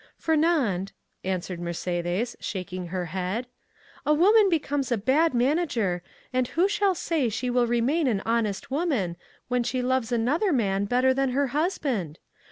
[0.17, 3.45] "Fernand," answered Mercédès, shaking her head,
[4.03, 6.01] "a woman becomes a bad manager,
[6.33, 9.15] and who shall say she will remain an honest woman,
[9.47, 12.17] when she loves another man better than her husband?